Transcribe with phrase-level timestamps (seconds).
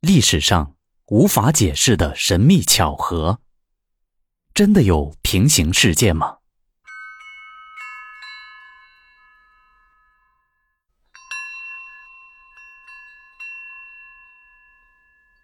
[0.00, 0.76] 历史上
[1.06, 3.40] 无法解释的神秘巧合，
[4.54, 6.36] 真的有平行世界吗？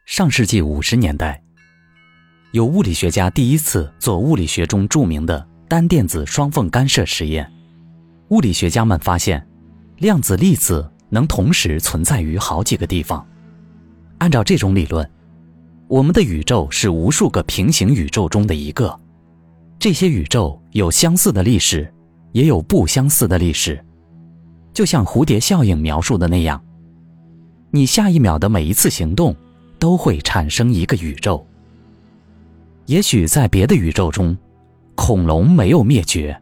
[0.06, 1.43] 上世纪五十年代，
[2.52, 7.52] 有物理学家第一次做物理学中著名的单电子双缝干涉实验。
[8.29, 9.45] 物理学家们发现，
[9.96, 13.27] 量子粒子能同时存在于好几个地方。
[14.25, 15.06] 按照这种理论，
[15.86, 18.98] 我们的宇宙是无数个平行宇宙中的一个。
[19.78, 21.92] 这些宇宙有相似的历史，
[22.32, 23.79] 也有不相似的历史。
[24.73, 26.59] 就像蝴蝶效应描述的那样，
[27.70, 29.37] 你下一秒的每一次行动
[29.79, 31.46] 都会产生一个宇宙。
[32.87, 34.34] 也许在别的宇宙中，
[34.95, 36.34] 恐龙没有灭绝。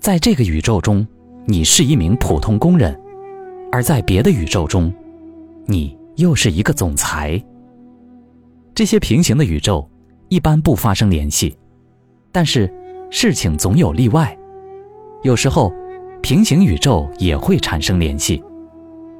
[0.00, 1.06] 在这个宇宙中，
[1.46, 2.92] 你是一名普通工人；
[3.70, 4.92] 而在别的宇宙中，
[5.64, 5.96] 你。
[6.16, 7.42] 又是一个总裁。
[8.74, 9.88] 这些平行的宇宙
[10.28, 11.56] 一般不发生联系，
[12.30, 12.72] 但是
[13.10, 14.36] 事情总有例外。
[15.22, 15.72] 有时候，
[16.22, 18.42] 平行宇宙也会产生联系，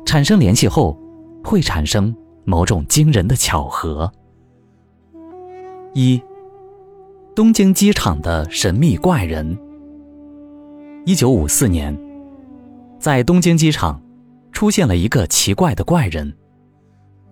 [0.05, 0.99] 产生联系后
[1.45, 4.11] 会产生某种惊人的巧合。
[5.95, 6.21] 一，
[7.35, 9.57] 东京机场的神秘怪人。
[11.05, 11.97] 一九五四年，
[12.99, 14.01] 在东京机场
[14.51, 16.33] 出现了一个奇怪的怪人。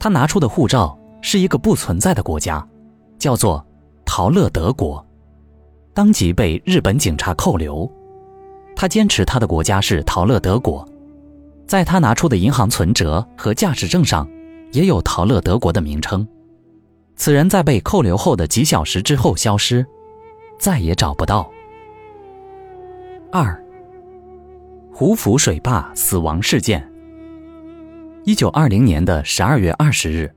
[0.01, 2.67] 他拿出的护照是一个不存在的国家，
[3.19, 3.65] 叫做
[4.07, 5.07] 陶乐德国，
[5.93, 7.89] 当即被日本警察扣留。
[8.75, 10.89] 他坚持他的国家是陶乐德国，
[11.67, 14.27] 在他拿出的银行存折和驾驶证上
[14.73, 16.27] 也有陶乐德国的名称。
[17.15, 19.87] 此人在被扣留后的几小时之后消失，
[20.59, 21.51] 再也找不到。
[23.31, 23.63] 二，
[24.91, 26.90] 胡福水坝死亡事件。
[28.31, 30.33] 一九二零年的十二月二十日，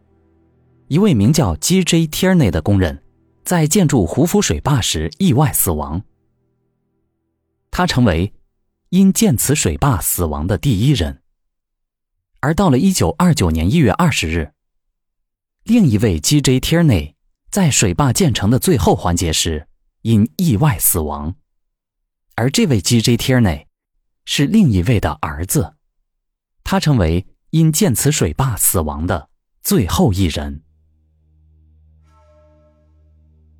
[0.88, 2.08] 一位名叫 G.J.
[2.08, 3.04] Tierney 的工人
[3.46, 6.02] 在建筑胡夫水坝时意外死亡。
[7.70, 8.34] 他成为
[8.90, 11.22] 因建此水坝死亡的第一人。
[12.40, 14.54] 而到了一九二九年一月二十日，
[15.64, 16.62] 另一位 G.J.
[16.62, 17.14] Tierney
[17.52, 19.68] 在水坝建成的最后环节时
[20.02, 21.36] 因意外死亡。
[22.34, 23.18] 而这位 G.J.
[23.18, 23.68] Tierney
[24.26, 25.76] 是另一位的儿子，
[26.64, 27.28] 他成为。
[27.54, 29.30] 因建此水坝死亡的
[29.62, 30.64] 最后一人。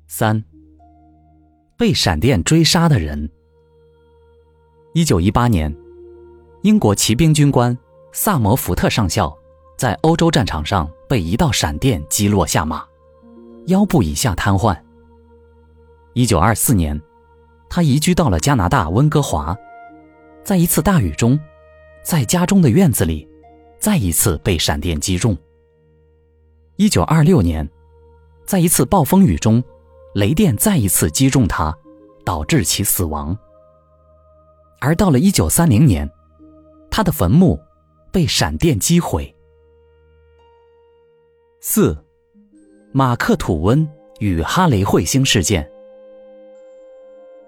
[0.08, 0.42] 三，
[1.78, 3.30] 被闪电追杀的人。
[4.94, 5.72] 一九一八年，
[6.62, 7.76] 英国骑兵军官
[8.10, 9.32] 萨摩福特上校
[9.78, 12.84] 在欧洲战场上被一道闪电击落下马，
[13.66, 14.76] 腰部以下瘫痪。
[16.14, 17.00] 一九二四年，
[17.70, 19.56] 他移居到了加拿大温哥华，
[20.42, 21.38] 在一次大雨中，
[22.02, 23.32] 在家中的院子里。
[23.84, 25.36] 再一次被闪电击中。
[26.76, 27.68] 一九二六年，
[28.46, 29.62] 在一次暴风雨中，
[30.14, 31.76] 雷电再一次击中他，
[32.24, 33.36] 导致其死亡。
[34.80, 36.10] 而到了一九三零年，
[36.90, 37.60] 他的坟墓
[38.10, 39.36] 被闪电击毁。
[41.60, 41.94] 四，
[42.90, 43.86] 马克吐温
[44.18, 45.70] 与哈雷彗星事件。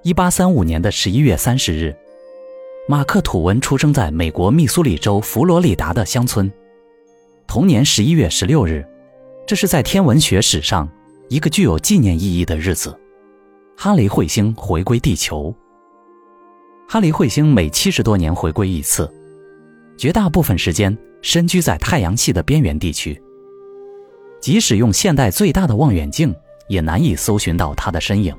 [0.02, 1.96] 一八三五年的十一月三十日。
[2.88, 6.50] 马克·吐温出生在美国密苏里州佛罗里达的乡村。
[7.44, 8.86] 同年十一月十六日，
[9.44, 10.88] 这是在天文学史上
[11.28, 12.96] 一个具有纪念意义的日子——
[13.76, 15.52] 哈雷彗星回归地球。
[16.88, 19.12] 哈雷彗星每七十多年回归一次，
[19.98, 23.20] 绝大部分时间深居在太阳系的边缘地区。
[24.40, 26.32] 即使用现代最大的望远镜，
[26.68, 28.32] 也难以搜寻到它的身影。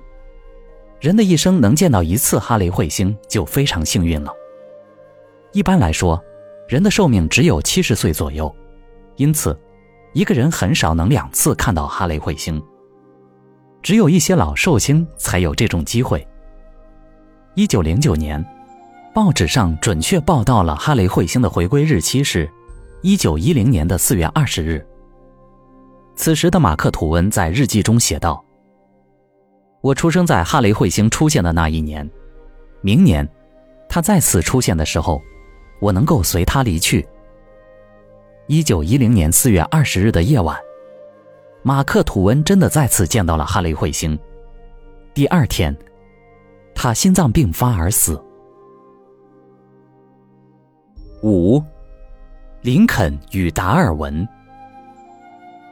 [0.99, 4.31] 人的一生能见到一次哈雷彗星就非常幸运了。
[5.51, 6.21] 一般来说，
[6.67, 8.53] 人的寿命只有七十岁左右，
[9.15, 9.57] 因此，
[10.13, 12.61] 一个人很少能两次看到哈雷彗星。
[13.83, 16.27] 只有一些老寿星才有这种机会。
[17.53, 18.43] 一九零九年，
[19.13, 22.49] 报纸上准确报道了哈雷彗星的回归日期是
[23.01, 24.85] 一九一零年的四月二十日。
[26.15, 28.43] 此时的马克·吐温在日记中写道。
[29.87, 32.09] 我出生在哈雷彗星出现的那一年，
[32.81, 33.25] 明年，
[33.87, 35.21] 它再次出现的时候，
[35.79, 37.07] 我能够随它离去。
[38.47, 40.59] 一九一零年四月二十日的夜晚，
[41.63, 44.19] 马克·吐温真的再次见到了哈雷彗星。
[45.13, 45.73] 第二天，
[46.75, 48.21] 他心脏病发而死。
[51.23, 51.63] 五，
[52.61, 54.27] 林肯与达尔文。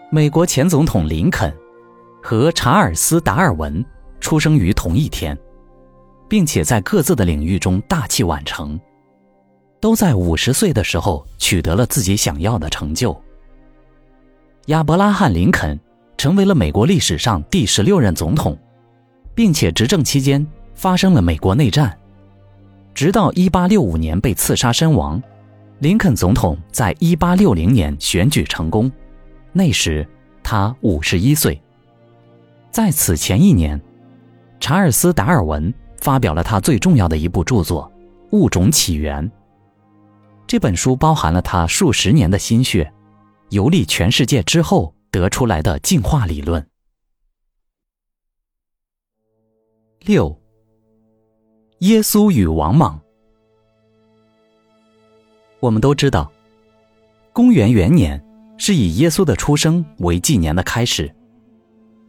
[0.09, 1.53] 美国前总统林肯
[2.23, 3.85] 和查尔斯·达尔文。
[4.25, 5.37] 出生于同一天，
[6.27, 8.79] 并且在各自的领域中大器晚成，
[9.79, 13.15] 都在五十岁的时候取得了自己想要的成就。
[14.65, 15.79] 亚伯拉罕·林肯
[16.17, 18.57] 成为了美国历史上第十六任总统，
[19.35, 20.43] 并且执政期间
[20.73, 21.95] 发生了美国内战，
[22.95, 25.21] 直到1865年被刺杀身亡。
[25.77, 28.91] 林肯总统在1860年选举成功，
[29.53, 30.03] 那时
[30.41, 31.61] 他51岁。
[32.71, 33.79] 在此前一年，
[34.59, 37.91] 查尔斯·达尔文发表了他最重要的一部著作
[38.37, 39.23] 《物种起源》。
[40.47, 42.91] 这本书包含了他数十年的心血，
[43.49, 46.65] 游历全世界之后得出来的进化理论。
[50.01, 50.39] 六，
[51.79, 52.99] 耶稣与王莽。
[55.59, 56.31] 我们都知道，
[57.33, 58.23] 公元元年
[58.57, 61.13] 是以耶稣的出生为纪年的开始。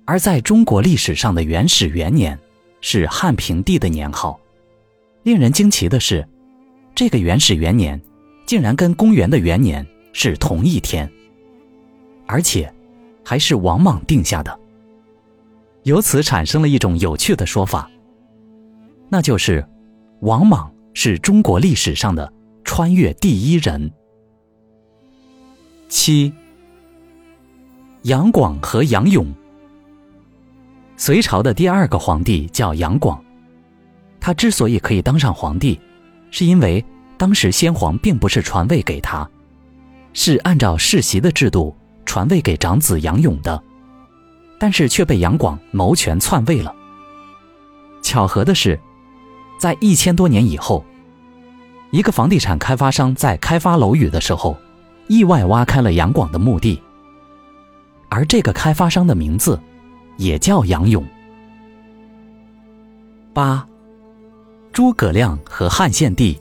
[0.07, 2.39] 而在中国历史上的元始元年，
[2.81, 4.39] 是汉平帝的年号。
[5.25, 6.27] 令人惊奇的是，
[6.95, 8.01] 这个元始元年
[8.47, 11.11] 竟然跟公元的元年是同一天，
[12.25, 12.73] 而且
[13.25, 14.59] 还是王莽定下的。
[15.83, 17.91] 由此产生了一种有趣的说法，
[19.09, 19.67] 那就是
[20.21, 22.33] 王莽是中国历史上的
[22.63, 23.91] 穿越第一人。
[25.89, 26.33] 七，
[28.03, 29.27] 杨广和杨勇。
[30.99, 33.23] 隋朝的第二个皇帝叫杨广，
[34.19, 35.79] 他之所以可以当上皇帝，
[36.31, 36.83] 是因为
[37.19, 39.29] 当时先皇并不是传位给他，
[40.15, 41.77] 是按照世袭的制度
[42.07, 43.63] 传位给长子杨勇的，
[44.59, 46.75] 但是却被杨广谋权篡位了。
[48.01, 48.81] 巧合的是，
[49.61, 50.83] 在一千多年以后，
[51.91, 54.57] 一个房地产开发商在开发楼宇的时候，
[55.09, 56.83] 意外挖开了杨广的墓地，
[58.09, 59.61] 而这个开发商的名字。
[60.17, 61.05] 也叫杨勇。
[63.33, 63.67] 八，
[64.73, 66.39] 诸葛亮和汉献帝。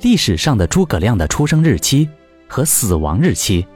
[0.00, 2.08] 历史上的诸葛亮的出生日期
[2.48, 3.66] 和死亡日期，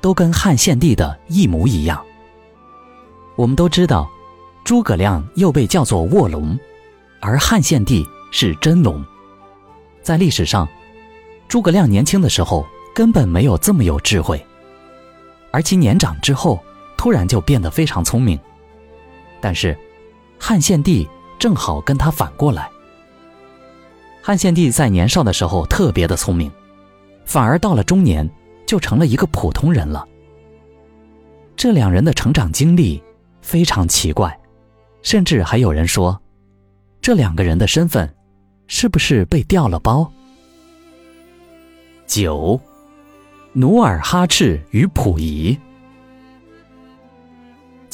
[0.00, 2.04] 都跟汉献帝的一模一样。
[3.36, 4.08] 我们都知道，
[4.64, 6.58] 诸葛亮又被叫做卧龙，
[7.20, 9.02] 而汉献帝是真龙。
[10.02, 10.68] 在历史上，
[11.48, 14.44] 诸葛亮年轻的时候根本没有这么有智慧，
[15.50, 16.62] 而其年长之后。
[17.00, 18.38] 突然就变得非常聪明，
[19.40, 19.74] 但是
[20.38, 21.08] 汉献帝
[21.38, 22.70] 正好跟他反过来。
[24.20, 26.52] 汉献帝在年少的时候特别的聪明，
[27.24, 28.28] 反而到了中年
[28.66, 30.06] 就成了一个普通人了。
[31.56, 33.02] 这两人的成长经历
[33.40, 34.38] 非常奇怪，
[35.00, 36.20] 甚至还有人说，
[37.00, 38.14] 这两个人的身份
[38.66, 40.12] 是不是被调了包？
[42.06, 42.60] 九，
[43.54, 45.58] 努尔哈赤与溥仪。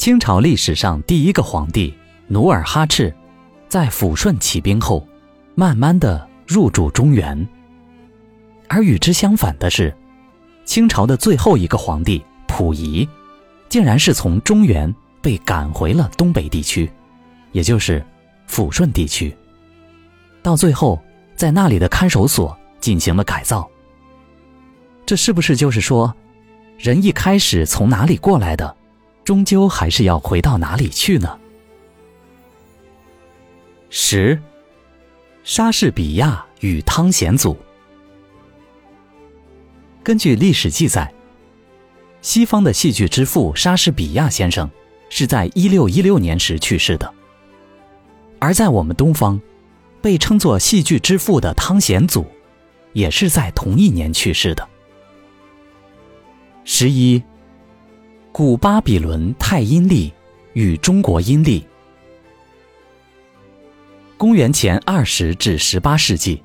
[0.07, 1.93] 清朝历史上第一个皇帝
[2.27, 3.13] 努尔哈赤，
[3.67, 5.05] 在抚顺起兵后，
[5.53, 7.45] 慢慢的入主中原。
[8.69, 9.93] 而与之相反的是，
[10.63, 13.05] 清朝的最后一个皇帝溥仪，
[13.67, 16.89] 竟然是从中原被赶回了东北地区，
[17.51, 18.01] 也就是
[18.49, 19.35] 抚顺地区。
[20.41, 20.97] 到最后，
[21.35, 23.69] 在那里的看守所进行了改造。
[25.05, 26.15] 这是不是就是说，
[26.77, 28.73] 人一开始从哪里过来的？
[29.27, 31.37] 终究还是要回到哪里去呢？
[33.89, 34.41] 十，
[35.43, 37.57] 莎士比亚与汤显祖。
[40.01, 41.13] 根据历史记载，
[42.21, 44.71] 西方的戏剧之父莎士比亚先生
[45.09, 47.13] 是在一六一六年时去世的，
[48.39, 49.37] 而在我们东方，
[50.01, 52.25] 被称作戏剧之父的汤显祖，
[52.93, 54.65] 也是在同一年去世的。
[56.63, 57.21] 十一。
[58.37, 60.13] 古巴比伦太阴历
[60.53, 61.65] 与中国阴历。
[64.15, 66.43] 公元前二十至十八世纪，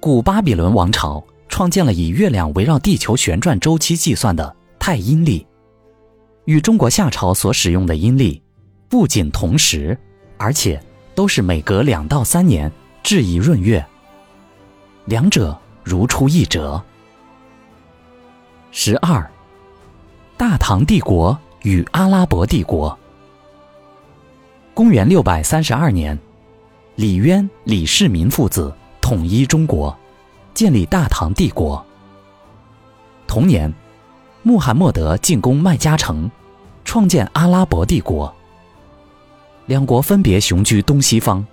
[0.00, 5.46] 古巴比伦王朝创建了以月亮围绕地球旋转周期计算的太阴历，
[6.46, 8.42] 与中国夏朝所使用的阴历
[8.88, 9.98] 不仅同时，
[10.38, 10.82] 而且
[11.14, 13.84] 都是每隔两到三年至一闰月，
[15.04, 16.82] 两者如出一辙。
[18.70, 19.30] 十二。
[20.36, 22.96] 大唐帝国与阿拉伯帝国。
[24.74, 26.18] 公元六百三十二年，
[26.96, 29.96] 李渊、李世民父子统一中国，
[30.52, 31.84] 建立大唐帝国。
[33.28, 33.72] 同年，
[34.42, 36.28] 穆罕默德进攻麦加城，
[36.84, 38.34] 创建阿拉伯帝国。
[39.66, 41.46] 两国分别雄居东西方，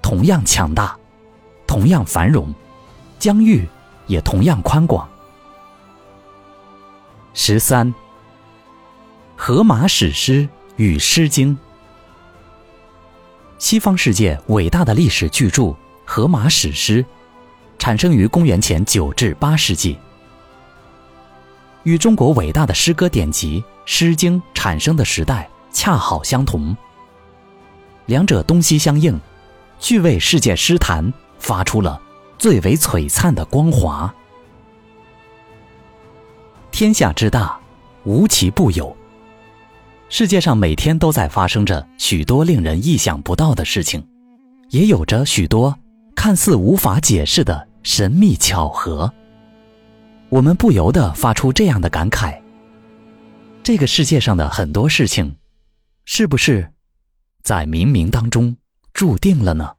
[0.00, 0.96] 同样强大，
[1.66, 2.54] 同样繁荣，
[3.18, 3.68] 疆域
[4.06, 5.06] 也同样宽广。
[7.34, 7.92] 十三。
[9.46, 11.54] 荷马史诗与《诗经》，
[13.58, 15.62] 西方世界伟大的历史巨著
[16.06, 17.02] 《荷马史诗》，
[17.78, 19.98] 产生于公元前九至八世纪。
[21.82, 26.74] 与中国伟大的诗歌典籍《诗经》产生的时代恰好相同，
[28.06, 29.20] 两者东西相应，
[29.78, 32.00] 俱为世界诗坛发出了
[32.38, 34.10] 最为璀璨的光华。
[36.70, 37.60] 天下之大，
[38.04, 38.96] 无奇不有。
[40.16, 44.06] 世界上每天都在发生着许多令人意想不到的事情，
[44.70, 45.76] 也有着许多
[46.14, 49.12] 看似无法解释的神秘巧合。
[50.28, 52.40] 我们不由得发出这样的感慨：
[53.64, 55.34] 这个世界上的很多事情，
[56.04, 56.70] 是不是
[57.42, 58.56] 在冥冥当中
[58.92, 59.72] 注定了呢？